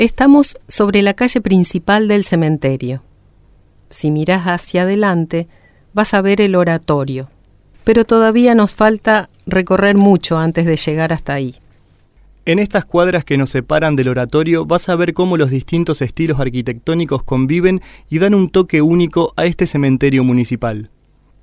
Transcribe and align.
Estamos 0.00 0.56
sobre 0.66 1.02
la 1.02 1.12
calle 1.12 1.42
principal 1.42 2.08
del 2.08 2.24
cementerio. 2.24 3.02
Si 3.90 4.10
miras 4.10 4.44
hacia 4.44 4.84
adelante, 4.84 5.46
vas 5.92 6.14
a 6.14 6.22
ver 6.22 6.40
el 6.40 6.54
oratorio, 6.54 7.28
pero 7.84 8.06
todavía 8.06 8.54
nos 8.54 8.74
falta 8.74 9.28
recorrer 9.44 9.98
mucho 9.98 10.38
antes 10.38 10.64
de 10.64 10.78
llegar 10.78 11.12
hasta 11.12 11.34
ahí. 11.34 11.54
En 12.46 12.58
estas 12.58 12.86
cuadras 12.86 13.26
que 13.26 13.36
nos 13.36 13.50
separan 13.50 13.94
del 13.94 14.08
oratorio 14.08 14.64
vas 14.64 14.88
a 14.88 14.96
ver 14.96 15.12
cómo 15.12 15.36
los 15.36 15.50
distintos 15.50 16.00
estilos 16.00 16.40
arquitectónicos 16.40 17.22
conviven 17.22 17.82
y 18.08 18.20
dan 18.20 18.32
un 18.32 18.48
toque 18.48 18.80
único 18.80 19.34
a 19.36 19.44
este 19.44 19.66
cementerio 19.66 20.24
municipal. 20.24 20.88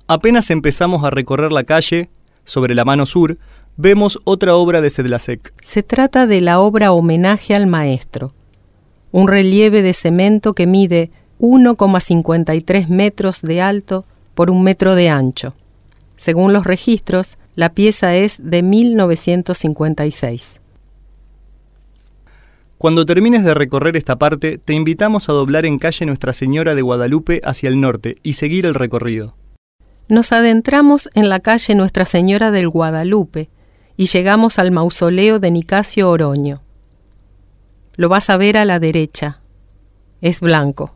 Apenas 0.08 0.50
empezamos 0.50 1.04
a 1.04 1.10
recorrer 1.10 1.52
la 1.52 1.62
calle, 1.62 2.10
sobre 2.42 2.74
la 2.74 2.84
mano 2.84 3.06
sur, 3.06 3.38
vemos 3.76 4.18
otra 4.24 4.56
obra 4.56 4.80
de 4.80 4.90
Sedlasek. 4.90 5.52
Se 5.62 5.84
trata 5.84 6.26
de 6.26 6.40
la 6.40 6.58
obra 6.58 6.90
Homenaje 6.90 7.54
al 7.54 7.68
Maestro, 7.68 8.32
un 9.12 9.28
relieve 9.28 9.82
de 9.82 9.92
cemento 9.92 10.54
que 10.54 10.66
mide 10.66 11.10
1,53 11.40 12.88
metros 12.88 13.42
de 13.42 13.60
alto 13.60 14.04
por 14.34 14.50
un 14.50 14.62
metro 14.62 14.94
de 14.94 15.08
ancho. 15.08 15.54
Según 16.16 16.52
los 16.52 16.64
registros, 16.64 17.38
la 17.54 17.70
pieza 17.70 18.14
es 18.16 18.36
de 18.42 18.62
1956. 18.62 20.60
Cuando 22.76 23.04
termines 23.04 23.44
de 23.44 23.54
recorrer 23.54 23.96
esta 23.96 24.16
parte, 24.16 24.58
te 24.58 24.72
invitamos 24.72 25.28
a 25.28 25.32
doblar 25.32 25.64
en 25.64 25.78
calle 25.78 26.06
Nuestra 26.06 26.32
Señora 26.32 26.76
de 26.76 26.82
Guadalupe 26.82 27.40
hacia 27.42 27.68
el 27.68 27.80
norte 27.80 28.16
y 28.22 28.34
seguir 28.34 28.66
el 28.66 28.74
recorrido. 28.74 29.34
Nos 30.08 30.32
adentramos 30.32 31.10
en 31.14 31.28
la 31.28 31.40
calle 31.40 31.74
Nuestra 31.74 32.04
Señora 32.04 32.52
del 32.52 32.68
Guadalupe 32.68 33.48
y 33.96 34.06
llegamos 34.06 34.60
al 34.60 34.70
mausoleo 34.70 35.40
de 35.40 35.50
Nicasio 35.50 36.08
Oroño. 36.08 36.62
Lo 37.98 38.08
vas 38.08 38.30
a 38.30 38.36
ver 38.36 38.56
a 38.56 38.64
la 38.64 38.78
derecha. 38.78 39.40
Es 40.20 40.40
blanco. 40.40 40.94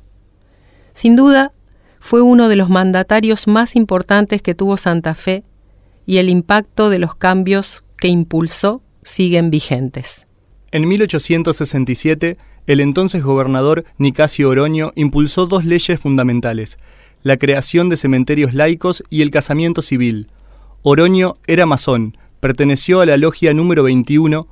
Sin 0.94 1.16
duda, 1.16 1.52
fue 1.98 2.22
uno 2.22 2.48
de 2.48 2.54
los 2.54 2.70
mandatarios 2.70 3.48
más 3.48 3.74
importantes 3.74 4.40
que 4.40 4.54
tuvo 4.54 4.76
Santa 4.76 5.16
Fe 5.16 5.42
y 6.06 6.18
el 6.18 6.28
impacto 6.28 6.90
de 6.90 7.00
los 7.00 7.16
cambios 7.16 7.82
que 7.98 8.06
impulsó 8.06 8.82
siguen 9.02 9.50
vigentes. 9.50 10.28
En 10.70 10.86
1867, 10.86 12.38
el 12.68 12.78
entonces 12.78 13.24
gobernador 13.24 13.84
Nicasio 13.98 14.48
Oroño 14.48 14.92
impulsó 14.94 15.46
dos 15.46 15.64
leyes 15.64 15.98
fundamentales, 15.98 16.78
la 17.24 17.36
creación 17.36 17.88
de 17.88 17.96
cementerios 17.96 18.54
laicos 18.54 19.02
y 19.10 19.22
el 19.22 19.32
casamiento 19.32 19.82
civil. 19.82 20.28
Oroño 20.82 21.34
era 21.48 21.66
masón, 21.66 22.16
perteneció 22.38 23.00
a 23.00 23.06
la 23.06 23.16
logia 23.16 23.52
número 23.54 23.82
21, 23.82 24.46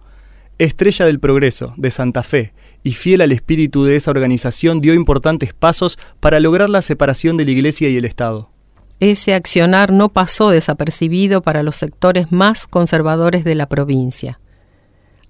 Estrella 0.61 1.07
del 1.07 1.21
Progreso, 1.21 1.73
de 1.79 1.91
Santa 1.91 2.23
Fe, 2.23 2.53
y 2.83 2.93
fiel 2.93 3.23
al 3.23 3.33
espíritu 3.33 3.85
de 3.85 3.97
esa 3.97 4.11
organización 4.11 4.83
dio 4.83 4.93
importantes 4.93 5.55
pasos 5.55 5.99
para 6.21 6.39
lograr 6.39 6.69
la 6.69 6.83
separación 6.83 7.39
de 7.39 7.47
la 7.47 7.53
Iglesia 7.53 7.89
y 7.89 7.97
el 7.97 8.05
Estado. 8.05 8.51
Ese 9.01 9.33
accionar 9.33 9.91
no 9.91 10.11
pasó 10.11 10.51
desapercibido 10.51 11.41
para 11.41 11.63
los 11.63 11.77
sectores 11.77 12.31
más 12.31 12.67
conservadores 12.67 13.43
de 13.43 13.55
la 13.55 13.71
provincia. 13.71 14.39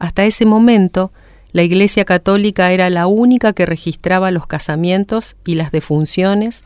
Hasta 0.01 0.25
ese 0.25 0.47
momento, 0.47 1.13
la 1.53 1.63
Iglesia 1.63 2.05
Católica 2.05 2.73
era 2.73 2.91
la 2.91 3.07
única 3.07 3.53
que 3.53 3.67
registraba 3.67 4.33
los 4.33 4.49
casamientos 4.49 5.37
y 5.47 5.55
las 5.55 5.71
defunciones, 5.71 6.65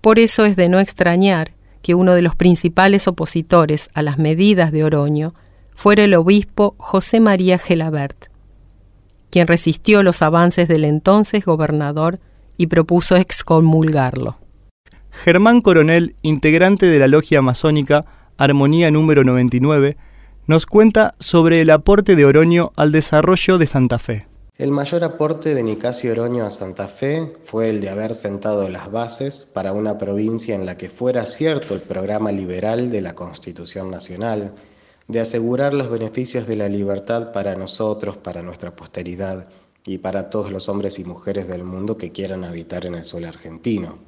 por 0.00 0.20
eso 0.20 0.44
es 0.44 0.54
de 0.54 0.68
no 0.68 0.78
extrañar 0.78 1.50
que 1.82 1.96
uno 1.96 2.14
de 2.14 2.22
los 2.22 2.36
principales 2.36 3.08
opositores 3.08 3.88
a 3.92 4.02
las 4.02 4.18
medidas 4.18 4.70
de 4.70 4.84
Oroño 4.84 5.34
fuera 5.78 6.02
el 6.02 6.14
obispo 6.16 6.74
José 6.78 7.20
María 7.20 7.56
Gelabert, 7.56 8.32
quien 9.30 9.46
resistió 9.46 10.02
los 10.02 10.22
avances 10.22 10.66
del 10.66 10.84
entonces 10.84 11.44
gobernador 11.44 12.18
y 12.56 12.66
propuso 12.66 13.14
excomulgarlo. 13.14 14.38
Germán 15.12 15.60
Coronel, 15.60 16.16
integrante 16.22 16.86
de 16.86 16.98
la 16.98 17.06
logia 17.06 17.42
masónica 17.42 18.06
Armonía 18.38 18.90
número 18.90 19.22
99, 19.22 19.96
nos 20.48 20.66
cuenta 20.66 21.14
sobre 21.20 21.60
el 21.60 21.70
aporte 21.70 22.16
de 22.16 22.24
Oroño 22.24 22.72
al 22.74 22.90
desarrollo 22.90 23.56
de 23.56 23.66
Santa 23.66 24.00
Fe. 24.00 24.26
El 24.56 24.72
mayor 24.72 25.04
aporte 25.04 25.54
de 25.54 25.62
Nicasio 25.62 26.10
Oroño 26.10 26.44
a 26.44 26.50
Santa 26.50 26.88
Fe 26.88 27.34
fue 27.44 27.70
el 27.70 27.80
de 27.80 27.90
haber 27.90 28.16
sentado 28.16 28.68
las 28.68 28.90
bases 28.90 29.48
para 29.54 29.72
una 29.72 29.96
provincia 29.96 30.56
en 30.56 30.66
la 30.66 30.76
que 30.76 30.90
fuera 30.90 31.24
cierto 31.24 31.74
el 31.74 31.82
programa 31.82 32.32
liberal 32.32 32.90
de 32.90 33.00
la 33.00 33.14
Constitución 33.14 33.92
Nacional, 33.92 34.54
de 35.08 35.20
asegurar 35.20 35.74
los 35.74 35.90
beneficios 35.90 36.46
de 36.46 36.56
la 36.56 36.68
libertad 36.68 37.32
para 37.32 37.54
nosotros, 37.56 38.16
para 38.16 38.42
nuestra 38.42 38.76
posteridad 38.76 39.48
y 39.84 39.98
para 39.98 40.30
todos 40.30 40.52
los 40.52 40.68
hombres 40.68 40.98
y 40.98 41.04
mujeres 41.04 41.48
del 41.48 41.64
mundo 41.64 41.96
que 41.96 42.12
quieran 42.12 42.44
habitar 42.44 42.86
en 42.86 42.94
el 42.94 43.04
suelo 43.04 43.28
argentino. 43.28 43.98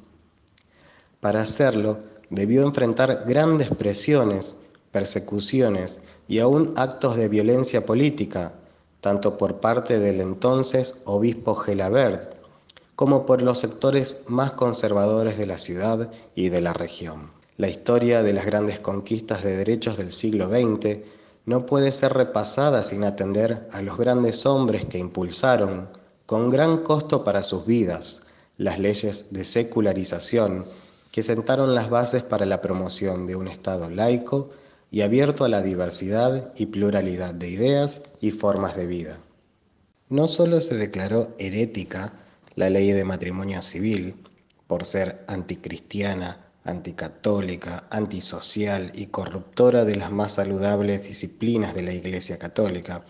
Para 1.19 1.41
hacerlo, 1.41 1.99
debió 2.29 2.63
enfrentar 2.63 3.25
grandes 3.27 3.69
presiones, 3.69 4.57
persecuciones 4.91 6.01
y 6.27 6.39
aún 6.39 6.73
actos 6.77 7.15
de 7.15 7.27
violencia 7.27 7.85
política 7.85 8.53
tanto 9.01 9.37
por 9.37 9.59
parte 9.59 9.99
del 9.99 10.21
entonces 10.21 10.95
obispo 11.05 11.55
Gelabert 11.55 12.35
como 12.95 13.25
por 13.25 13.41
los 13.41 13.57
sectores 13.59 14.23
más 14.27 14.51
conservadores 14.51 15.37
de 15.37 15.47
la 15.47 15.57
ciudad 15.57 16.11
y 16.35 16.49
de 16.49 16.61
la 16.61 16.73
región. 16.73 17.40
La 17.57 17.67
historia 17.67 18.23
de 18.23 18.33
las 18.33 18.45
grandes 18.45 18.79
conquistas 18.79 19.43
de 19.43 19.57
derechos 19.57 19.97
del 19.97 20.11
siglo 20.11 20.47
XX 20.47 20.99
no 21.45 21.65
puede 21.65 21.91
ser 21.91 22.13
repasada 22.13 22.83
sin 22.83 23.03
atender 23.03 23.67
a 23.71 23.81
los 23.81 23.97
grandes 23.97 24.45
hombres 24.45 24.85
que 24.85 24.97
impulsaron, 24.97 25.89
con 26.25 26.49
gran 26.49 26.77
costo 26.79 27.23
para 27.23 27.43
sus 27.43 27.65
vidas, 27.65 28.23
las 28.57 28.79
leyes 28.79 29.27
de 29.31 29.43
secularización 29.43 30.65
que 31.11 31.23
sentaron 31.23 31.75
las 31.75 31.89
bases 31.89 32.23
para 32.23 32.45
la 32.45 32.61
promoción 32.61 33.27
de 33.27 33.35
un 33.35 33.47
Estado 33.47 33.89
laico 33.89 34.51
y 34.89 35.01
abierto 35.01 35.43
a 35.43 35.49
la 35.49 35.61
diversidad 35.61 36.53
y 36.55 36.67
pluralidad 36.67 37.33
de 37.33 37.49
ideas 37.49 38.03
y 38.21 38.31
formas 38.31 38.75
de 38.75 38.85
vida. 38.85 39.17
No 40.09 40.27
solo 40.27 40.61
se 40.61 40.75
declaró 40.75 41.35
herética 41.37 42.13
la 42.55 42.69
ley 42.69 42.91
de 42.91 43.03
matrimonio 43.03 43.61
civil 43.61 44.15
por 44.67 44.85
ser 44.85 45.23
anticristiana, 45.27 46.50
anticatólica, 46.63 47.87
antisocial 47.89 48.91
y 48.93 49.07
corruptora 49.07 49.85
de 49.85 49.95
las 49.95 50.11
más 50.11 50.33
saludables 50.33 51.03
disciplinas 51.03 51.73
de 51.73 51.81
la 51.81 51.93
Iglesia 51.93 52.37
Católica, 52.37 53.03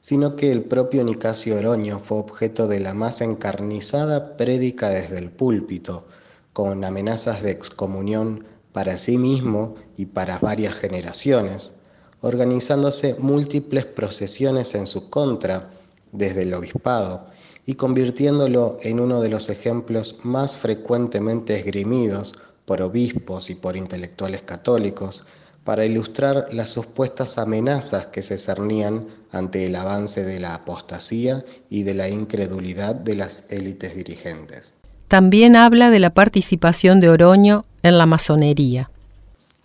sino 0.00 0.34
que 0.34 0.50
el 0.50 0.64
propio 0.64 1.04
Nicasio 1.04 1.56
Oroño 1.56 2.00
fue 2.00 2.18
objeto 2.18 2.66
de 2.66 2.80
la 2.80 2.92
más 2.92 3.20
encarnizada 3.20 4.36
prédica 4.36 4.90
desde 4.90 5.18
el 5.18 5.30
púlpito, 5.30 6.06
con 6.52 6.84
amenazas 6.84 7.42
de 7.42 7.52
excomunión 7.52 8.44
para 8.72 8.98
sí 8.98 9.16
mismo 9.16 9.76
y 9.96 10.06
para 10.06 10.38
varias 10.38 10.74
generaciones, 10.74 11.74
organizándose 12.20 13.14
múltiples 13.18 13.86
procesiones 13.86 14.74
en 14.74 14.86
su 14.86 15.08
contra 15.08 15.70
desde 16.10 16.42
el 16.42 16.54
obispado 16.54 17.28
y 17.64 17.74
convirtiéndolo 17.74 18.78
en 18.80 18.98
uno 18.98 19.20
de 19.20 19.28
los 19.28 19.50
ejemplos 19.50 20.18
más 20.24 20.56
frecuentemente 20.56 21.56
esgrimidos 21.56 22.34
por 22.64 22.82
obispos 22.82 23.50
y 23.50 23.54
por 23.54 23.76
intelectuales 23.76 24.42
católicos 24.42 25.24
para 25.64 25.84
ilustrar 25.84 26.48
las 26.52 26.70
supuestas 26.70 27.38
amenazas 27.38 28.06
que 28.06 28.22
se 28.22 28.36
cernían 28.36 29.06
ante 29.30 29.66
el 29.66 29.76
avance 29.76 30.24
de 30.24 30.40
la 30.40 30.54
apostasía 30.54 31.44
y 31.70 31.84
de 31.84 31.94
la 31.94 32.08
incredulidad 32.08 32.94
de 32.94 33.14
las 33.14 33.50
élites 33.50 33.94
dirigentes. 33.94 34.74
También 35.08 35.56
habla 35.56 35.90
de 35.90 36.00
la 36.00 36.14
participación 36.14 37.00
de 37.00 37.10
Oroño 37.10 37.64
en 37.82 37.98
la 37.98 38.06
masonería. 38.06 38.90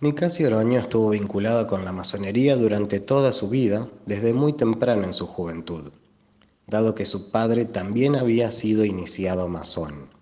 Nicasio 0.00 0.46
Oroño 0.46 0.78
estuvo 0.78 1.10
vinculado 1.10 1.66
con 1.66 1.84
la 1.84 1.92
masonería 1.92 2.54
durante 2.54 3.00
toda 3.00 3.32
su 3.32 3.48
vida, 3.48 3.88
desde 4.06 4.32
muy 4.32 4.52
temprano 4.52 5.04
en 5.04 5.12
su 5.12 5.26
juventud, 5.26 5.90
dado 6.68 6.94
que 6.94 7.04
su 7.04 7.32
padre 7.32 7.64
también 7.64 8.14
había 8.14 8.52
sido 8.52 8.84
iniciado 8.84 9.48
masón. 9.48 10.17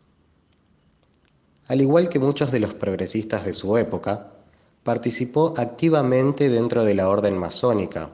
Al 1.68 1.80
igual 1.80 2.08
que 2.08 2.18
muchos 2.18 2.52
de 2.52 2.60
los 2.60 2.74
progresistas 2.74 3.44
de 3.44 3.52
su 3.52 3.76
época, 3.76 4.32
participó 4.84 5.52
activamente 5.56 6.48
dentro 6.48 6.84
de 6.84 6.94
la 6.94 7.08
orden 7.08 7.36
masónica, 7.36 8.10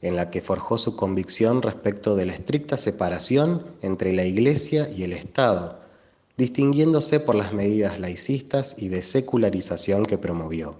en 0.00 0.16
la 0.16 0.30
que 0.30 0.40
forjó 0.40 0.78
su 0.78 0.96
convicción 0.96 1.60
respecto 1.60 2.16
de 2.16 2.26
la 2.26 2.32
estricta 2.32 2.78
separación 2.78 3.66
entre 3.82 4.12
la 4.12 4.24
Iglesia 4.24 4.88
y 4.90 5.02
el 5.02 5.12
Estado, 5.12 5.80
distinguiéndose 6.38 7.20
por 7.20 7.34
las 7.34 7.52
medidas 7.52 8.00
laicistas 8.00 8.76
y 8.78 8.88
de 8.88 9.02
secularización 9.02 10.06
que 10.06 10.16
promovió. 10.16 10.76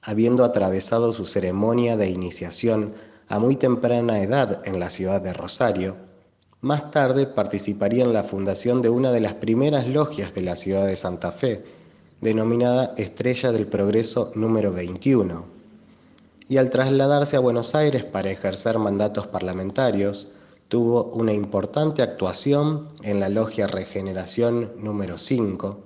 Habiendo 0.00 0.44
atravesado 0.44 1.12
su 1.12 1.26
ceremonia 1.26 1.96
de 1.96 2.08
iniciación 2.08 2.94
a 3.28 3.38
muy 3.38 3.56
temprana 3.56 4.22
edad 4.22 4.66
en 4.66 4.78
la 4.78 4.90
ciudad 4.90 5.20
de 5.20 5.32
Rosario, 5.32 5.96
más 6.64 6.90
tarde 6.90 7.26
participaría 7.26 8.04
en 8.04 8.14
la 8.14 8.24
fundación 8.24 8.80
de 8.80 8.88
una 8.88 9.12
de 9.12 9.20
las 9.20 9.34
primeras 9.34 9.86
logias 9.86 10.34
de 10.34 10.40
la 10.40 10.56
ciudad 10.56 10.86
de 10.86 10.96
Santa 10.96 11.30
Fe, 11.30 11.62
denominada 12.22 12.94
Estrella 12.96 13.52
del 13.52 13.66
Progreso 13.66 14.32
número 14.34 14.72
21. 14.72 15.44
Y 16.48 16.56
al 16.56 16.70
trasladarse 16.70 17.36
a 17.36 17.40
Buenos 17.40 17.74
Aires 17.74 18.04
para 18.04 18.30
ejercer 18.30 18.78
mandatos 18.78 19.26
parlamentarios, 19.26 20.28
tuvo 20.68 21.04
una 21.12 21.34
importante 21.34 22.00
actuación 22.00 22.88
en 23.02 23.20
la 23.20 23.28
Logia 23.28 23.66
Regeneración 23.66 24.72
número 24.78 25.18
5 25.18 25.80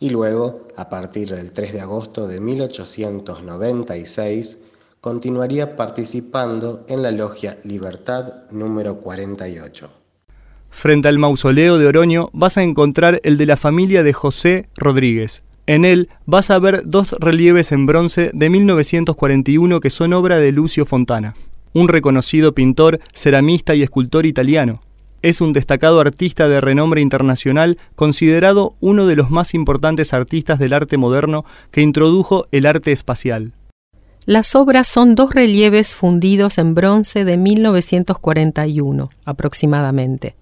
y 0.00 0.10
luego, 0.10 0.66
a 0.74 0.88
partir 0.88 1.32
del 1.32 1.52
3 1.52 1.74
de 1.74 1.80
agosto 1.80 2.26
de 2.26 2.40
1896, 2.40 4.56
continuaría 5.02 5.74
participando 5.74 6.84
en 6.88 7.02
la 7.02 7.10
Logia 7.10 7.58
Libertad 7.64 8.44
número 8.52 9.00
48. 9.00 9.90
Frente 10.70 11.08
al 11.08 11.18
mausoleo 11.18 11.76
de 11.76 11.88
Oroño 11.88 12.30
vas 12.32 12.56
a 12.56 12.62
encontrar 12.62 13.20
el 13.24 13.36
de 13.36 13.46
la 13.46 13.56
familia 13.56 14.04
de 14.04 14.12
José 14.12 14.68
Rodríguez. 14.76 15.42
En 15.66 15.84
él 15.84 16.08
vas 16.24 16.52
a 16.52 16.60
ver 16.60 16.82
dos 16.84 17.16
relieves 17.18 17.72
en 17.72 17.84
bronce 17.84 18.30
de 18.32 18.48
1941 18.48 19.80
que 19.80 19.90
son 19.90 20.12
obra 20.12 20.36
de 20.36 20.52
Lucio 20.52 20.86
Fontana, 20.86 21.34
un 21.72 21.88
reconocido 21.88 22.54
pintor, 22.54 23.00
ceramista 23.12 23.74
y 23.74 23.82
escultor 23.82 24.24
italiano. 24.24 24.82
Es 25.20 25.40
un 25.40 25.52
destacado 25.52 25.98
artista 25.98 26.46
de 26.46 26.60
renombre 26.60 27.00
internacional, 27.00 27.76
considerado 27.96 28.76
uno 28.78 29.08
de 29.08 29.16
los 29.16 29.32
más 29.32 29.52
importantes 29.54 30.14
artistas 30.14 30.60
del 30.60 30.72
arte 30.72 30.96
moderno 30.96 31.44
que 31.72 31.80
introdujo 31.80 32.46
el 32.52 32.66
arte 32.66 32.92
espacial. 32.92 33.52
Las 34.24 34.54
obras 34.54 34.86
son 34.86 35.16
dos 35.16 35.34
relieves 35.34 35.96
fundidos 35.96 36.58
en 36.58 36.76
bronce 36.76 37.24
de 37.24 37.36
1941 37.36 39.10
aproximadamente. 39.24 40.36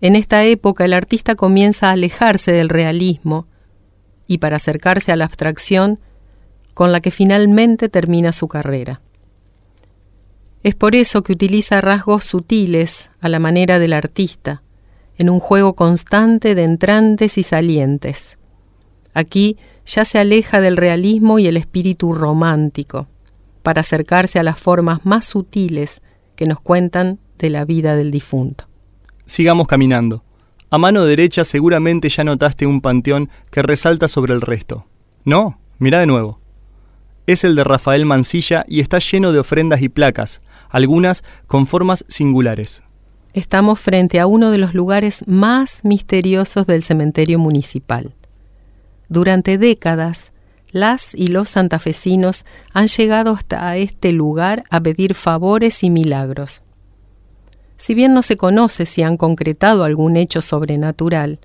En 0.00 0.16
esta 0.16 0.44
época 0.44 0.84
el 0.84 0.92
artista 0.92 1.36
comienza 1.36 1.88
a 1.88 1.92
alejarse 1.92 2.50
del 2.50 2.68
realismo 2.68 3.46
y 4.26 4.38
para 4.38 4.56
acercarse 4.56 5.12
a 5.12 5.16
la 5.16 5.26
abstracción 5.26 6.00
con 6.74 6.90
la 6.90 7.00
que 7.00 7.12
finalmente 7.12 7.88
termina 7.88 8.32
su 8.32 8.48
carrera. 8.48 9.00
Es 10.64 10.74
por 10.74 10.96
eso 10.96 11.22
que 11.22 11.32
utiliza 11.32 11.80
rasgos 11.80 12.24
sutiles 12.24 13.10
a 13.20 13.28
la 13.28 13.38
manera 13.38 13.78
del 13.78 13.92
artista, 13.92 14.62
en 15.18 15.30
un 15.30 15.38
juego 15.38 15.74
constante 15.74 16.56
de 16.56 16.64
entrantes 16.64 17.38
y 17.38 17.44
salientes. 17.44 18.38
Aquí 19.16 19.56
ya 19.86 20.04
se 20.04 20.18
aleja 20.18 20.60
del 20.60 20.76
realismo 20.76 21.38
y 21.38 21.46
el 21.46 21.56
espíritu 21.56 22.12
romántico, 22.12 23.06
para 23.62 23.80
acercarse 23.80 24.38
a 24.38 24.42
las 24.42 24.60
formas 24.60 25.06
más 25.06 25.24
sutiles 25.24 26.02
que 26.34 26.44
nos 26.44 26.60
cuentan 26.60 27.18
de 27.38 27.48
la 27.48 27.64
vida 27.64 27.96
del 27.96 28.10
difunto. 28.10 28.66
Sigamos 29.24 29.68
caminando. 29.68 30.22
A 30.68 30.76
mano 30.76 31.06
derecha 31.06 31.44
seguramente 31.44 32.10
ya 32.10 32.24
notaste 32.24 32.66
un 32.66 32.82
panteón 32.82 33.30
que 33.50 33.62
resalta 33.62 34.06
sobre 34.06 34.34
el 34.34 34.42
resto. 34.42 34.84
No, 35.24 35.58
mira 35.78 36.00
de 36.00 36.06
nuevo. 36.06 36.38
Es 37.26 37.42
el 37.42 37.54
de 37.54 37.64
Rafael 37.64 38.04
Mansilla 38.04 38.66
y 38.68 38.80
está 38.80 38.98
lleno 38.98 39.32
de 39.32 39.38
ofrendas 39.38 39.80
y 39.80 39.88
placas, 39.88 40.42
algunas 40.68 41.24
con 41.46 41.66
formas 41.66 42.04
singulares. 42.08 42.82
Estamos 43.32 43.80
frente 43.80 44.20
a 44.20 44.26
uno 44.26 44.50
de 44.50 44.58
los 44.58 44.74
lugares 44.74 45.26
más 45.26 45.80
misteriosos 45.84 46.66
del 46.66 46.82
cementerio 46.82 47.38
municipal. 47.38 48.14
Durante 49.08 49.58
décadas, 49.58 50.32
las 50.72 51.14
y 51.14 51.28
los 51.28 51.50
santafesinos 51.50 52.44
han 52.72 52.88
llegado 52.88 53.32
hasta 53.32 53.76
este 53.76 54.12
lugar 54.12 54.64
a 54.70 54.80
pedir 54.80 55.14
favores 55.14 55.82
y 55.84 55.90
milagros. 55.90 56.62
Si 57.76 57.94
bien 57.94 58.14
no 58.14 58.22
se 58.22 58.36
conoce 58.36 58.86
si 58.86 59.02
han 59.02 59.16
concretado 59.16 59.84
algún 59.84 60.16
hecho 60.16 60.40
sobrenatural, 60.40 61.38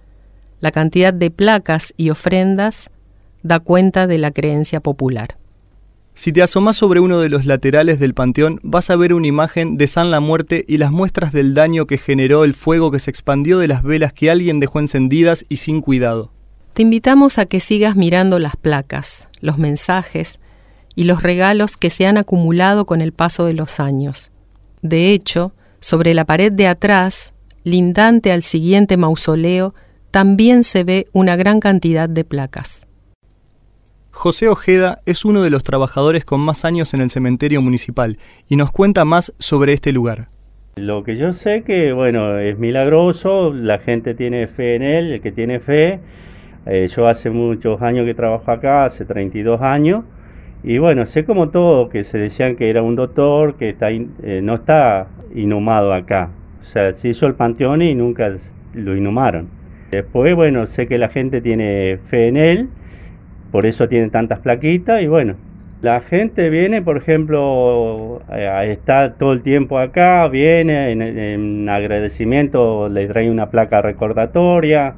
la 0.59 0.71
cantidad 0.71 1.13
de 1.13 1.31
placas 1.31 1.93
y 1.97 2.09
ofrendas 2.09 2.89
da 3.43 3.59
cuenta 3.59 4.07
de 4.07 4.17
la 4.17 4.31
creencia 4.31 4.79
popular. 4.79 5.37
Si 6.13 6.33
te 6.33 6.41
asomas 6.41 6.75
sobre 6.75 6.99
uno 6.99 7.19
de 7.19 7.29
los 7.29 7.45
laterales 7.45 7.99
del 7.99 8.13
panteón, 8.13 8.59
vas 8.63 8.89
a 8.89 8.95
ver 8.95 9.13
una 9.13 9.27
imagen 9.27 9.77
de 9.77 9.87
San 9.87 10.11
la 10.11 10.19
Muerte 10.19 10.65
y 10.67 10.77
las 10.77 10.91
muestras 10.91 11.31
del 11.31 11.53
daño 11.53 11.87
que 11.87 11.97
generó 11.97 12.43
el 12.43 12.53
fuego 12.53 12.91
que 12.91 12.99
se 12.99 13.09
expandió 13.09 13.59
de 13.59 13.67
las 13.67 13.81
velas 13.81 14.13
que 14.13 14.29
alguien 14.29 14.59
dejó 14.59 14.79
encendidas 14.79 15.45
y 15.47 15.57
sin 15.57 15.81
cuidado. 15.81 16.31
Te 16.73 16.83
invitamos 16.83 17.37
a 17.37 17.45
que 17.45 17.59
sigas 17.59 17.97
mirando 17.97 18.39
las 18.39 18.55
placas, 18.55 19.27
los 19.41 19.57
mensajes 19.57 20.39
y 20.95 21.03
los 21.03 21.21
regalos 21.21 21.75
que 21.75 21.89
se 21.89 22.05
han 22.05 22.17
acumulado 22.17 22.85
con 22.85 23.01
el 23.01 23.11
paso 23.11 23.45
de 23.45 23.53
los 23.53 23.81
años. 23.81 24.31
De 24.81 25.11
hecho, 25.11 25.51
sobre 25.81 26.13
la 26.13 26.23
pared 26.23 26.51
de 26.51 26.67
atrás, 26.67 27.33
lindante 27.63 28.31
al 28.31 28.43
siguiente 28.43 28.95
mausoleo, 28.95 29.75
también 30.11 30.63
se 30.63 30.83
ve 30.85 31.07
una 31.11 31.35
gran 31.35 31.59
cantidad 31.59 32.07
de 32.07 32.23
placas. 32.23 32.87
José 34.11 34.47
Ojeda 34.47 35.01
es 35.05 35.25
uno 35.25 35.41
de 35.41 35.49
los 35.49 35.63
trabajadores 35.63 36.23
con 36.23 36.39
más 36.39 36.63
años 36.63 36.93
en 36.93 37.01
el 37.01 37.09
cementerio 37.09 37.61
municipal 37.61 38.17
y 38.47 38.55
nos 38.55 38.71
cuenta 38.71 39.03
más 39.03 39.33
sobre 39.39 39.73
este 39.73 39.91
lugar. 39.91 40.29
Lo 40.77 41.03
que 41.03 41.17
yo 41.17 41.33
sé 41.33 41.63
que, 41.63 41.91
bueno, 41.91 42.37
es 42.37 42.57
milagroso, 42.57 43.53
la 43.53 43.79
gente 43.79 44.13
tiene 44.13 44.47
fe 44.47 44.75
en 44.75 44.83
él, 44.83 45.11
el 45.13 45.21
que 45.21 45.31
tiene 45.31 45.59
fe, 45.59 45.99
eh, 46.65 46.87
yo 46.87 47.07
hace 47.07 47.29
muchos 47.29 47.81
años 47.81 48.05
que 48.05 48.13
trabajo 48.13 48.51
acá, 48.51 48.85
hace 48.85 49.05
32 49.05 49.61
años, 49.61 50.03
y 50.63 50.77
bueno, 50.77 51.05
sé 51.05 51.25
como 51.25 51.49
todo, 51.49 51.89
que 51.89 52.03
se 52.03 52.17
decían 52.17 52.55
que 52.55 52.69
era 52.69 52.83
un 52.83 52.95
doctor, 52.95 53.55
que 53.55 53.69
está 53.69 53.89
eh, 53.91 54.41
no 54.43 54.55
está 54.55 55.07
inhumado 55.33 55.93
acá. 55.93 56.29
O 56.61 56.63
sea, 56.63 56.93
se 56.93 57.09
hizo 57.09 57.25
el 57.25 57.33
panteón 57.33 57.81
y 57.81 57.95
nunca 57.95 58.31
lo 58.73 58.95
inhumaron. 58.95 59.47
Después, 59.91 60.35
bueno, 60.35 60.67
sé 60.67 60.87
que 60.87 60.97
la 60.97 61.09
gente 61.09 61.41
tiene 61.41 61.99
fe 62.03 62.27
en 62.27 62.37
él, 62.37 62.69
por 63.51 63.65
eso 63.65 63.89
tiene 63.89 64.09
tantas 64.09 64.39
plaquitas 64.39 65.01
y 65.01 65.07
bueno, 65.07 65.35
la 65.81 65.99
gente 66.01 66.51
viene, 66.51 66.83
por 66.83 66.95
ejemplo, 66.95 68.21
eh, 68.31 68.67
está 68.71 69.15
todo 69.15 69.33
el 69.33 69.41
tiempo 69.41 69.79
acá, 69.79 70.27
viene 70.27 70.91
en, 70.91 71.67
agradecimiento, 71.67 72.87
le 72.87 73.07
trae 73.07 73.31
una 73.31 73.49
placa 73.49 73.81
recordatoria, 73.81 74.93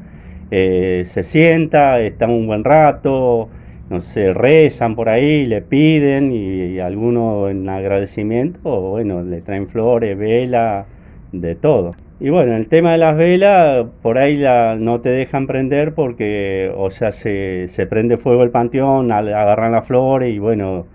eh, 0.51 1.03
se 1.05 1.23
sienta, 1.23 1.99
está 2.01 2.27
un 2.27 2.47
buen 2.47 2.63
rato, 2.63 3.49
no 3.89 4.01
sé, 4.01 4.33
rezan 4.33 4.95
por 4.95 5.09
ahí, 5.09 5.45
le 5.45 5.61
piden 5.61 6.31
y, 6.31 6.79
algunos 6.79 7.51
en 7.51 7.69
agradecimiento, 7.69 8.59
bueno, 8.81 9.23
le 9.23 9.41
traen 9.41 9.67
flores, 9.67 10.17
vela, 10.17 10.85
de 11.31 11.55
todo. 11.55 11.95
Y 12.19 12.29
bueno, 12.29 12.55
el 12.55 12.67
tema 12.67 12.93
de 12.93 12.97
las 12.99 13.17
velas, 13.17 13.85
por 14.01 14.17
ahí 14.17 14.37
la, 14.37 14.77
no 14.79 15.01
te 15.01 15.09
dejan 15.09 15.47
prender 15.47 15.93
porque, 15.93 16.71
o 16.75 16.89
sea, 16.91 17.11
se, 17.11 17.67
se 17.67 17.85
prende 17.85 18.17
fuego 18.17 18.43
el 18.43 18.51
panteón, 18.51 19.11
agarran 19.11 19.73
las 19.73 19.85
flores 19.85 20.33
y 20.33 20.39
bueno, 20.39 20.85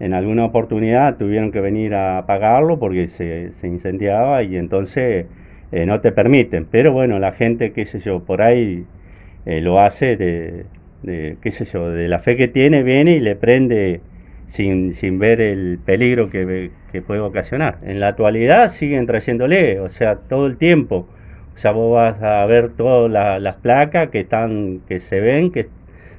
en 0.00 0.12
alguna 0.12 0.44
oportunidad 0.44 1.16
tuvieron 1.16 1.52
que 1.52 1.60
venir 1.60 1.94
a 1.94 2.18
apagarlo 2.18 2.78
porque 2.78 3.08
se, 3.08 3.52
se 3.52 3.68
incendiaba 3.68 4.42
y 4.42 4.56
entonces 4.56 5.26
eh, 5.72 5.86
no 5.86 6.00
te 6.00 6.12
permiten. 6.12 6.66
Pero 6.70 6.92
bueno, 6.92 7.18
la 7.18 7.32
gente, 7.32 7.72
qué 7.72 7.84
sé 7.84 8.00
yo, 8.00 8.20
por 8.20 8.42
ahí 8.42 8.84
eh, 9.46 9.60
lo 9.60 9.80
hace 9.80 10.16
de, 10.16 10.66
qué 11.40 11.50
sé 11.50 11.64
yo, 11.64 11.90
de 11.90 12.08
la 12.08 12.18
fe 12.18 12.36
que 12.36 12.48
tiene, 12.48 12.82
viene 12.82 13.16
y 13.16 13.20
le 13.20 13.36
prende 13.36 14.00
sin, 14.46 14.94
sin 14.94 15.18
ver 15.18 15.40
el 15.40 15.78
peligro 15.84 16.30
que, 16.30 16.70
que, 16.92 17.02
puede 17.02 17.20
ocasionar. 17.20 17.78
En 17.82 18.00
la 18.00 18.08
actualidad 18.08 18.68
siguen 18.68 19.06
trayéndole, 19.06 19.80
o 19.80 19.88
sea, 19.88 20.16
todo 20.16 20.46
el 20.46 20.56
tiempo. 20.56 21.08
O 21.54 21.58
sea, 21.58 21.72
vos 21.72 21.94
vas 21.94 22.22
a 22.22 22.44
ver 22.46 22.70
todas 22.70 23.10
las 23.40 23.56
placas 23.56 24.08
que 24.08 24.20
están, 24.20 24.80
que 24.88 25.00
se 25.00 25.20
ven, 25.20 25.50
que 25.50 25.68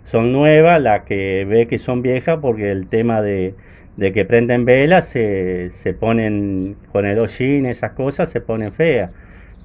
son 0.03 0.31
nuevas, 0.33 0.81
las 0.81 1.03
que 1.03 1.45
ve 1.45 1.67
que 1.67 1.77
son 1.77 2.01
viejas, 2.01 2.39
porque 2.41 2.71
el 2.71 2.87
tema 2.87 3.21
de, 3.21 3.53
de 3.97 4.13
que 4.13 4.25
prenden 4.25 4.65
velas 4.65 5.07
se, 5.07 5.69
se 5.71 5.93
ponen 5.93 6.75
con 6.91 7.05
el 7.05 7.19
hollín, 7.19 7.65
esas 7.65 7.91
cosas 7.91 8.29
se 8.29 8.41
ponen 8.41 8.71
feas 8.73 9.13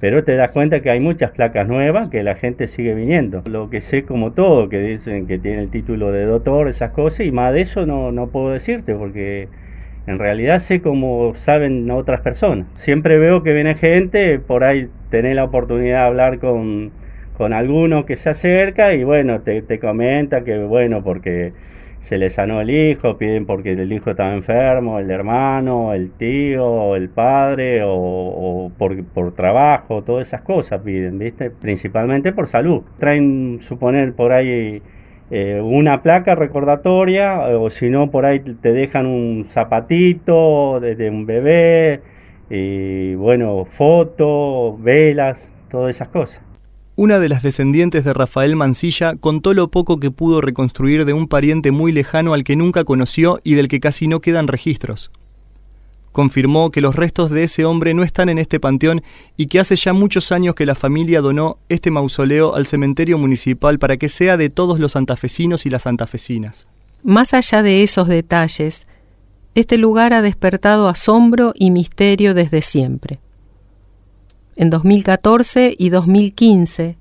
pero 0.03 0.25
te 0.25 0.35
das 0.35 0.51
cuenta 0.51 0.81
que 0.81 0.89
hay 0.89 0.99
muchas 0.99 1.31
placas 1.31 1.65
nuevas 1.65 2.09
que 2.09 2.23
la 2.23 2.35
gente 2.35 2.67
sigue 2.67 2.93
viniendo. 2.93 3.41
Lo 3.49 3.69
que 3.69 3.79
sé 3.79 4.03
como 4.03 4.33
todo, 4.33 4.67
que 4.67 4.81
dicen 4.81 5.27
que 5.27 5.39
tiene 5.39 5.61
el 5.61 5.69
título 5.69 6.11
de 6.11 6.25
doctor, 6.25 6.67
esas 6.67 6.91
cosas, 6.91 7.25
y 7.25 7.31
más 7.31 7.53
de 7.53 7.61
eso 7.61 7.85
no, 7.85 8.11
no 8.11 8.27
puedo 8.27 8.49
decirte, 8.49 8.95
porque 8.95 9.47
en 10.05 10.19
realidad 10.19 10.59
sé 10.59 10.81
como 10.81 11.35
saben 11.35 11.89
otras 11.89 12.19
personas. 12.19 12.67
Siempre 12.73 13.17
veo 13.17 13.43
que 13.43 13.53
viene 13.53 13.75
gente, 13.75 14.39
por 14.39 14.65
ahí 14.65 14.89
tenés 15.09 15.37
la 15.37 15.45
oportunidad 15.45 15.99
de 15.99 16.05
hablar 16.05 16.39
con, 16.39 16.91
con 17.37 17.53
alguno 17.53 18.05
que 18.05 18.17
se 18.17 18.29
acerca 18.29 18.93
y 18.93 19.05
bueno, 19.05 19.39
te, 19.39 19.61
te 19.61 19.79
comenta 19.79 20.43
que 20.43 20.57
bueno, 20.65 21.01
porque 21.01 21.53
se 22.03 22.17
le 22.17 22.29
sanó 22.29 22.59
el 22.59 22.69
hijo, 22.69 23.17
piden 23.17 23.45
porque 23.45 23.71
el 23.71 23.93
hijo 23.93 24.09
estaba 24.09 24.33
enfermo, 24.33 24.99
el 24.99 25.09
hermano, 25.09 25.93
el 25.93 26.11
tío, 26.11 26.97
el 26.97 27.07
padre, 27.07 27.81
o, 27.85 28.69
por, 28.77 29.33
trabajo, 29.35 30.03
todas 30.03 30.27
esas 30.27 30.41
cosas 30.41 30.81
piden, 30.81 31.17
¿viste? 31.17 31.49
Principalmente 31.49 32.33
por 32.33 32.49
salud. 32.49 32.83
Traen, 32.99 33.59
suponer, 33.61 34.13
por 34.15 34.33
ahí 34.33 34.81
eh, 35.31 35.61
una 35.63 36.03
placa 36.03 36.35
recordatoria, 36.35 37.39
o 37.57 37.69
si 37.69 37.89
no, 37.89 38.11
por 38.11 38.25
ahí 38.25 38.41
te 38.41 38.73
dejan 38.73 39.05
un 39.05 39.45
zapatito 39.47 40.81
de, 40.81 41.09
un 41.09 41.25
bebé, 41.25 42.01
y 42.49 43.15
bueno, 43.15 43.63
fotos, 43.63 44.81
velas, 44.83 45.53
todas 45.69 45.95
esas 45.95 46.09
cosas. 46.09 46.52
Una 46.95 47.17
de 47.17 47.27
las 47.27 47.41
descendientes 47.41 48.03
de 48.03 48.13
Rafael 48.13 48.55
Mansilla 48.55 49.15
contó 49.15 49.55
lo 49.55 49.69
poco 49.69 49.99
que 49.99 50.11
pudo 50.11 50.41
reconstruir 50.41 51.05
de 51.05 51.13
un 51.13 51.27
pariente 51.27 51.71
muy 51.71 51.91
lejano 51.91 52.35
al 52.35 52.43
que 52.43 52.55
nunca 52.55 52.83
conoció 52.83 53.39
y 53.43 53.55
del 53.55 53.67
que 53.67 53.79
casi 53.79 54.07
no 54.07 54.21
quedan 54.21 54.47
registros. 54.47 55.11
confirmó 56.11 56.69
que 56.69 56.79
los 56.79 56.95
restos 56.95 57.31
de 57.31 57.41
ese 57.41 57.65
hombre 57.65 57.95
no 57.95 58.03
están 58.03 58.29
en 58.29 58.37
este 58.37 58.59
panteón 58.59 59.01
y 59.35 59.47
que 59.47 59.59
hace 59.59 59.75
ya 59.75 59.93
muchos 59.93 60.31
años 60.31 60.53
que 60.53 60.67
la 60.67 60.75
familia 60.75 61.21
donó 61.21 61.57
este 61.69 61.89
mausoleo 61.89 62.53
al 62.53 62.67
cementerio 62.67 63.17
municipal 63.17 63.79
para 63.79 63.97
que 63.97 64.09
sea 64.09 64.37
de 64.37 64.51
todos 64.51 64.77
los 64.77 64.91
santafesinos 64.91 65.65
y 65.65 65.71
las 65.71 65.81
santafesinas. 65.81 66.67
Más 67.01 67.33
allá 67.33 67.63
de 67.63 67.81
esos 67.81 68.07
detalles, 68.07 68.85
este 69.55 69.79
lugar 69.79 70.13
ha 70.13 70.21
despertado 70.21 70.87
asombro 70.87 71.53
y 71.55 71.71
misterio 71.71 72.35
desde 72.35 72.61
siempre. 72.61 73.19
En 74.55 74.69
2014 74.69 75.73
y 75.77 75.89
2015, 75.89 76.97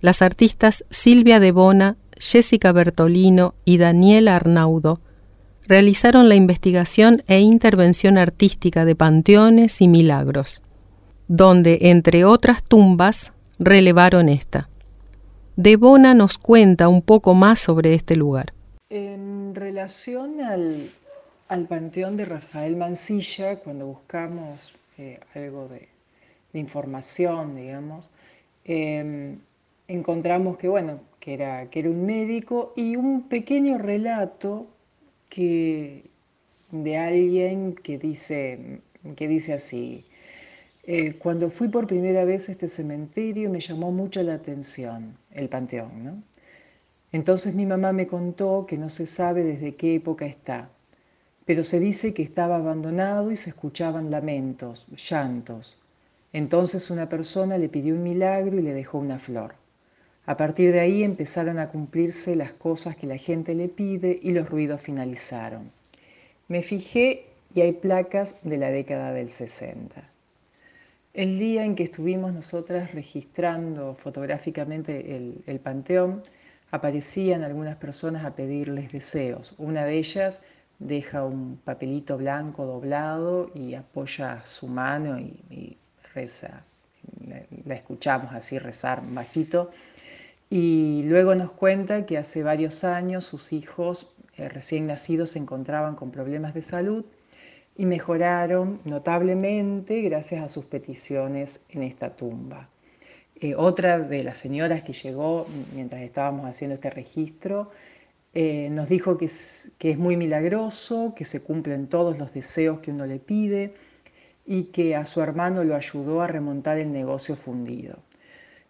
las 0.00 0.22
artistas 0.22 0.84
Silvia 0.90 1.38
De 1.38 1.52
Bona, 1.52 1.96
Jessica 2.16 2.72
Bertolino 2.72 3.54
y 3.64 3.78
Daniela 3.78 4.34
Arnaudo 4.34 5.00
realizaron 5.68 6.28
la 6.28 6.34
investigación 6.34 7.22
e 7.28 7.40
intervención 7.40 8.18
artística 8.18 8.84
de 8.84 8.96
panteones 8.96 9.80
y 9.80 9.86
milagros, 9.86 10.62
donde, 11.28 11.78
entre 11.82 12.24
otras 12.24 12.64
tumbas, 12.64 13.32
relevaron 13.58 14.28
esta. 14.28 14.68
De 15.56 15.76
Bona 15.76 16.14
nos 16.14 16.38
cuenta 16.38 16.88
un 16.88 17.02
poco 17.02 17.34
más 17.34 17.58
sobre 17.58 17.94
este 17.94 18.16
lugar. 18.16 18.54
En 18.90 19.54
relación 19.54 20.40
al, 20.40 20.90
panteón 21.66 22.16
de 22.16 22.24
Rafael 22.24 22.76
Mancilla, 22.76 23.56
cuando 23.56 23.86
buscamos 23.86 24.72
eh, 24.96 25.20
algo 25.34 25.68
de, 25.68 25.88
información, 26.54 27.56
digamos, 27.56 28.10
em, 28.64 29.38
encontramos 29.88 30.58
que, 30.58 30.68
bueno, 30.68 31.00
que 31.20 31.34
era, 31.34 31.68
que 31.70 31.80
era 31.80 31.90
un 31.90 32.06
médico 32.06 32.72
y 32.76 32.96
un 32.96 33.28
pequeño 33.28 33.78
relato 33.78 34.66
que, 35.28 36.04
de 36.70 36.96
alguien 36.96 37.74
que 37.74 37.98
dice, 37.98 38.80
que 39.16 39.28
dice 39.28 39.52
así, 39.54 40.04
eh, 40.84 41.14
cuando 41.18 41.50
fui 41.50 41.68
por 41.68 41.86
primera 41.86 42.24
vez 42.24 42.48
a 42.48 42.52
este 42.52 42.68
cementerio 42.68 43.50
me 43.50 43.60
llamó 43.60 43.92
mucho 43.92 44.22
la 44.22 44.34
atención 44.34 45.16
el 45.32 45.48
panteón, 45.48 46.04
¿no? 46.04 46.22
Entonces 47.12 47.54
mi 47.54 47.66
mamá 47.66 47.92
me 47.92 48.06
contó 48.06 48.66
que 48.66 48.78
no 48.78 48.88
se 48.88 49.06
sabe 49.06 49.42
desde 49.44 49.76
qué 49.76 49.94
época 49.96 50.26
está, 50.26 50.70
pero 51.44 51.64
se 51.64 51.80
dice 51.80 52.14
que 52.14 52.22
estaba 52.22 52.56
abandonado 52.56 53.30
y 53.30 53.36
se 53.36 53.50
escuchaban 53.50 54.10
lamentos, 54.10 54.86
llantos. 55.10 55.78
Entonces 56.32 56.90
una 56.90 57.08
persona 57.08 57.58
le 57.58 57.68
pidió 57.68 57.94
un 57.94 58.02
milagro 58.02 58.58
y 58.58 58.62
le 58.62 58.74
dejó 58.74 58.98
una 58.98 59.18
flor. 59.18 59.54
A 60.26 60.36
partir 60.36 60.72
de 60.72 60.80
ahí 60.80 61.02
empezaron 61.02 61.58
a 61.58 61.68
cumplirse 61.68 62.36
las 62.36 62.52
cosas 62.52 62.96
que 62.96 63.06
la 63.06 63.16
gente 63.16 63.54
le 63.54 63.68
pide 63.68 64.18
y 64.22 64.32
los 64.32 64.48
ruidos 64.48 64.80
finalizaron. 64.80 65.70
Me 66.48 66.60
fijé 66.60 67.26
y 67.54 67.62
hay 67.62 67.72
placas 67.72 68.36
de 68.42 68.58
la 68.58 68.70
década 68.70 69.12
del 69.12 69.30
60. 69.30 70.02
El 71.14 71.38
día 71.38 71.64
en 71.64 71.74
que 71.74 71.82
estuvimos 71.82 72.32
nosotras 72.32 72.92
registrando 72.92 73.94
fotográficamente 73.94 75.16
el, 75.46 75.60
panteón, 75.60 76.22
aparecían 76.70 77.42
algunas 77.42 77.76
personas 77.76 78.24
a 78.24 78.36
pedirles 78.36 78.92
deseos. 78.92 79.54
Una 79.58 79.84
de 79.84 79.98
ellas 79.98 80.42
deja 80.78 81.24
un 81.24 81.56
papelito 81.64 82.18
blanco 82.18 82.66
doblado 82.66 83.50
y 83.54 83.74
apoya 83.74 84.44
su 84.44 84.68
mano 84.68 85.18
y, 85.18 85.76
la 87.64 87.74
escuchamos 87.74 88.32
así 88.32 88.58
rezar 88.58 89.02
bajito 89.04 89.70
y 90.50 91.02
luego 91.04 91.34
nos 91.34 91.52
cuenta 91.52 92.06
que 92.06 92.18
hace 92.18 92.42
varios 92.42 92.84
años 92.84 93.24
sus 93.24 93.52
hijos 93.52 94.14
eh, 94.36 94.48
recién 94.48 94.86
nacidos 94.86 95.30
se 95.30 95.38
encontraban 95.38 95.94
con 95.94 96.10
problemas 96.10 96.54
de 96.54 96.62
salud 96.62 97.04
y 97.76 97.86
mejoraron 97.86 98.80
notablemente 98.84 100.00
gracias 100.02 100.44
a 100.44 100.48
sus 100.48 100.64
peticiones 100.64 101.64
en 101.68 101.82
esta 101.82 102.16
tumba. 102.16 102.68
Eh, 103.40 103.54
otra 103.54 104.00
de 104.00 104.24
las 104.24 104.38
señoras 104.38 104.82
que 104.82 104.92
llegó 104.92 105.46
mientras 105.74 106.02
estábamos 106.02 106.46
haciendo 106.46 106.74
este 106.74 106.90
registro 106.90 107.70
eh, 108.34 108.68
nos 108.70 108.88
dijo 108.88 109.16
que 109.16 109.26
es, 109.26 109.72
que 109.78 109.90
es 109.90 109.98
muy 109.98 110.16
milagroso, 110.16 111.14
que 111.16 111.24
se 111.24 111.42
cumplen 111.42 111.86
todos 111.88 112.18
los 112.18 112.32
deseos 112.32 112.80
que 112.80 112.90
uno 112.90 113.06
le 113.06 113.18
pide 113.18 113.74
y 114.48 114.64
que 114.64 114.96
a 114.96 115.04
su 115.04 115.20
hermano 115.20 115.62
lo 115.62 115.76
ayudó 115.76 116.22
a 116.22 116.26
remontar 116.26 116.78
el 116.78 116.90
negocio 116.90 117.36
fundido. 117.36 117.98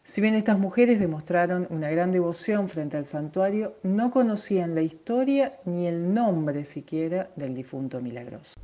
Si 0.02 0.20
bien 0.20 0.35
estas 0.35 0.58
mujeres 0.58 0.99
demostraron 0.99 1.68
una 1.70 1.88
gran 1.88 2.11
devoción 2.11 2.68
frente 2.68 2.97
al 2.97 3.06
santuario, 3.06 3.75
no 3.85 4.11
conocían 4.11 4.75
la 4.75 4.82
historia 4.82 5.54
ni 5.66 5.87
el 5.87 6.12
nombre 6.12 6.64
siquiera 6.64 7.30
del 7.37 7.54
difunto 7.54 8.00
milagroso. 8.00 8.54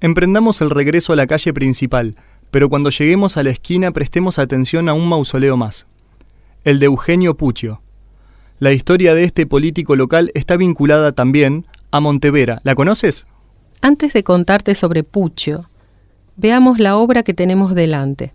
Emprendamos 0.00 0.60
el 0.60 0.68
regreso 0.68 1.14
a 1.14 1.16
la 1.16 1.26
calle 1.26 1.54
principal, 1.54 2.16
pero 2.50 2.68
cuando 2.68 2.90
lleguemos 2.90 3.38
a 3.38 3.42
la 3.44 3.50
esquina 3.50 3.92
prestemos 3.92 4.38
atención 4.38 4.90
a 4.90 4.92
un 4.92 5.08
mausoleo 5.08 5.56
más, 5.56 5.86
el 6.64 6.80
de 6.80 6.86
Eugenio 6.86 7.34
Puccio. 7.36 7.80
La 8.58 8.72
historia 8.72 9.14
de 9.14 9.24
este 9.24 9.46
político 9.46 9.96
local 9.96 10.30
está 10.34 10.56
vinculada 10.56 11.12
también 11.12 11.66
a 11.90 12.00
Montevera. 12.00 12.60
¿La 12.62 12.74
conoces? 12.74 13.26
Antes 13.80 14.12
de 14.12 14.22
contarte 14.22 14.74
sobre 14.74 15.02
Puccio, 15.02 15.62
veamos 16.36 16.78
la 16.78 16.96
obra 16.96 17.22
que 17.22 17.34
tenemos 17.34 17.74
delante. 17.74 18.32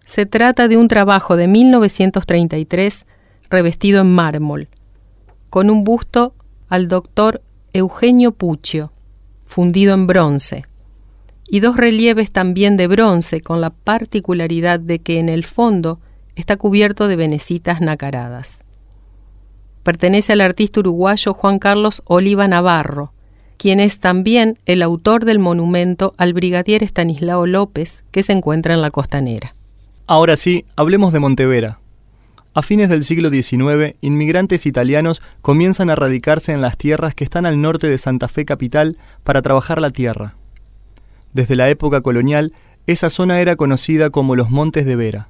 Se 0.00 0.26
trata 0.26 0.68
de 0.68 0.76
un 0.76 0.88
trabajo 0.88 1.36
de 1.36 1.46
1933 1.46 3.06
revestido 3.50 4.00
en 4.00 4.12
mármol, 4.14 4.68
con 5.50 5.70
un 5.70 5.84
busto 5.84 6.34
al 6.68 6.88
doctor 6.88 7.42
Eugenio 7.72 8.32
Puccio, 8.32 8.92
fundido 9.46 9.94
en 9.94 10.06
bronce, 10.06 10.64
y 11.48 11.60
dos 11.60 11.76
relieves 11.76 12.30
también 12.30 12.76
de 12.76 12.86
bronce, 12.86 13.42
con 13.42 13.60
la 13.60 13.70
particularidad 13.70 14.80
de 14.80 14.98
que 14.98 15.18
en 15.18 15.28
el 15.28 15.44
fondo 15.44 16.00
está 16.34 16.56
cubierto 16.56 17.08
de 17.08 17.16
venecitas 17.16 17.80
nacaradas. 17.80 18.62
Pertenece 19.82 20.32
al 20.32 20.40
artista 20.40 20.80
uruguayo 20.80 21.34
Juan 21.34 21.58
Carlos 21.58 22.02
Oliva 22.06 22.48
Navarro, 22.48 23.12
quien 23.62 23.78
es 23.78 24.00
también 24.00 24.58
el 24.66 24.82
autor 24.82 25.24
del 25.24 25.38
monumento 25.38 26.14
al 26.18 26.32
brigadier 26.32 26.82
Estanislao 26.82 27.46
López 27.46 28.02
que 28.10 28.24
se 28.24 28.32
encuentra 28.32 28.74
en 28.74 28.82
la 28.82 28.90
costanera. 28.90 29.54
Ahora 30.08 30.34
sí, 30.34 30.64
hablemos 30.74 31.12
de 31.12 31.20
Montevera. 31.20 31.78
A 32.54 32.62
fines 32.62 32.88
del 32.88 33.04
siglo 33.04 33.30
XIX, 33.30 33.94
inmigrantes 34.00 34.66
italianos 34.66 35.22
comienzan 35.42 35.90
a 35.90 35.94
radicarse 35.94 36.50
en 36.50 36.60
las 36.60 36.76
tierras 36.76 37.14
que 37.14 37.22
están 37.22 37.46
al 37.46 37.60
norte 37.60 37.86
de 37.86 37.98
Santa 37.98 38.26
Fe 38.26 38.44
capital 38.44 38.98
para 39.22 39.42
trabajar 39.42 39.80
la 39.80 39.90
tierra. 39.90 40.34
Desde 41.32 41.54
la 41.54 41.68
época 41.68 42.00
colonial, 42.00 42.52
esa 42.88 43.10
zona 43.10 43.40
era 43.40 43.54
conocida 43.54 44.10
como 44.10 44.34
los 44.34 44.50
Montes 44.50 44.86
de 44.86 44.96
Vera, 44.96 45.28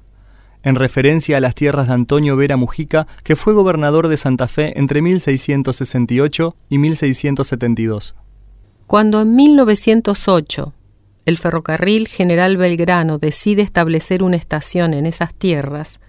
en 0.63 0.73
referencia 0.73 1.37
a 1.37 1.39
las 1.39 1.53
tierras 1.53 1.87
de 1.87 1.93
Antonio 1.93 2.35
Vera 2.35 2.57
Mujica, 2.57 3.05
que 3.23 3.35
fue 3.35 3.53
gobernador 3.53 4.07
de 4.07 4.17
Santa 4.17 4.47
Fe 4.47 4.73
entre 4.79 5.03
1668 5.03 6.55
y 6.69 6.77
1672. 6.79 8.15
Cuando 8.93 9.21
en 9.21 9.35
1908 9.35 10.71
el 11.25 11.39
ferrocarril 11.39 12.07
General 12.07 12.57
Belgrano 12.57 13.17
decide 13.17 13.63
establecer 13.63 14.21
una 14.21 14.35
estación 14.35 14.93
en 14.93 15.07
esas 15.07 15.33
tierras, 15.33 15.99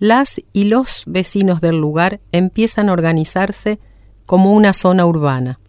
las 0.00 0.42
y 0.52 0.64
los 0.64 1.04
vecinos 1.06 1.60
del 1.60 1.76
lugar 1.76 2.18
empiezan 2.32 2.88
a 2.88 2.94
organizarse 2.94 3.78
como 4.26 4.54
una 4.54 4.72
zona 4.72 5.06
urbana. 5.06 5.60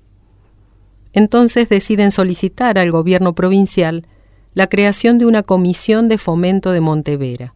Entonces 1.13 1.69
deciden 1.69 2.09
solicitar 2.09 2.79
al 2.79 2.89
gobierno 2.89 3.35
provincial 3.35 4.07
la 4.55 4.65
creación 4.65 5.19
de 5.19 5.27
una 5.27 5.43
comisión 5.43 6.09
de 6.09 6.17
fomento 6.17 6.71
de 6.71 6.81
Montevera. 6.81 7.53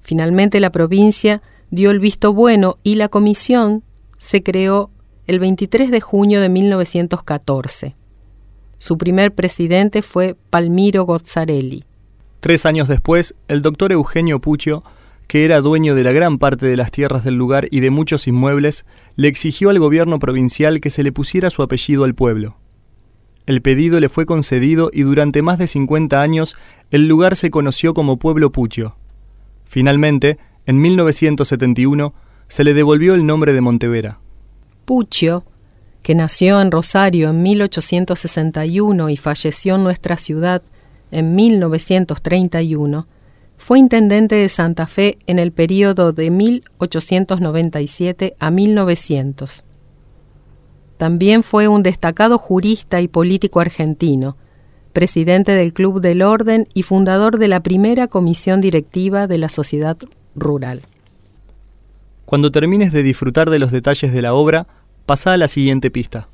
Finalmente 0.00 0.60
la 0.60 0.72
provincia 0.72 1.42
dio 1.70 1.90
el 1.90 1.98
visto 1.98 2.32
bueno 2.32 2.78
y 2.82 2.94
la 2.94 3.10
comisión 3.10 3.82
se 4.16 4.42
creó 4.42 4.88
el 5.26 5.38
23 5.38 5.90
de 5.90 6.00
junio 6.00 6.40
de 6.40 6.48
1914. 6.48 7.94
Su 8.78 8.98
primer 8.98 9.32
presidente 9.32 10.02
fue 10.02 10.36
Palmiro 10.50 11.04
Gozzarelli. 11.04 11.84
Tres 12.40 12.66
años 12.66 12.88
después, 12.88 13.36
el 13.46 13.62
doctor 13.62 13.92
Eugenio 13.92 14.40
Puccio, 14.40 14.82
que 15.28 15.44
era 15.44 15.60
dueño 15.60 15.94
de 15.94 16.02
la 16.02 16.10
gran 16.10 16.38
parte 16.38 16.66
de 16.66 16.76
las 16.76 16.90
tierras 16.90 17.22
del 17.22 17.36
lugar 17.36 17.68
y 17.70 17.78
de 17.78 17.90
muchos 17.90 18.26
inmuebles, 18.26 18.84
le 19.14 19.28
exigió 19.28 19.70
al 19.70 19.78
gobierno 19.78 20.18
provincial 20.18 20.80
que 20.80 20.90
se 20.90 21.04
le 21.04 21.12
pusiera 21.12 21.50
su 21.50 21.62
apellido 21.62 22.02
al 22.02 22.14
pueblo. 22.14 22.56
El 23.46 23.62
pedido 23.62 24.00
le 24.00 24.08
fue 24.08 24.26
concedido 24.26 24.90
y 24.92 25.02
durante 25.02 25.40
más 25.42 25.58
de 25.58 25.68
50 25.68 26.20
años 26.20 26.56
el 26.90 27.06
lugar 27.06 27.36
se 27.36 27.50
conoció 27.50 27.94
como 27.94 28.18
Pueblo 28.18 28.50
Puccio. 28.50 28.96
Finalmente, 29.64 30.38
en 30.66 30.80
1971, 30.80 32.12
se 32.48 32.64
le 32.64 32.74
devolvió 32.74 33.14
el 33.14 33.24
nombre 33.24 33.52
de 33.52 33.60
Montevera. 33.60 34.21
Puccio 34.84 35.44
que 36.02 36.14
nació 36.14 36.60
en 36.60 36.70
Rosario 36.70 37.30
en 37.30 37.42
1861 37.42 39.08
y 39.08 39.16
falleció 39.16 39.76
en 39.76 39.84
nuestra 39.84 40.16
ciudad 40.16 40.62
en 41.10 41.34
1931, 41.34 43.06
fue 43.56 43.78
intendente 43.78 44.34
de 44.34 44.48
Santa 44.48 44.86
Fe 44.86 45.18
en 45.26 45.38
el 45.38 45.52
período 45.52 46.12
de 46.12 46.30
1897 46.30 48.34
a 48.40 48.50
1900. 48.50 49.64
También 50.96 51.42
fue 51.42 51.68
un 51.68 51.82
destacado 51.82 52.38
jurista 52.38 53.00
y 53.00 53.08
político 53.08 53.60
argentino, 53.60 54.36
presidente 54.92 55.52
del 55.52 55.72
Club 55.72 56.00
del 56.00 56.22
Orden 56.22 56.68
y 56.74 56.82
fundador 56.82 57.38
de 57.38 57.48
la 57.48 57.60
primera 57.60 58.08
comisión 58.08 58.60
directiva 58.60 59.26
de 59.26 59.38
la 59.38 59.48
Sociedad 59.48 59.96
Rural. 60.34 60.82
Cuando 62.24 62.50
termines 62.50 62.92
de 62.92 63.02
disfrutar 63.02 63.50
de 63.50 63.58
los 63.58 63.70
detalles 63.70 64.12
de 64.12 64.22
la 64.22 64.34
obra, 64.34 64.66
pasa 65.06 65.32
a 65.32 65.36
la 65.36 65.48
siguiente 65.48 65.90
pista. 65.90 66.28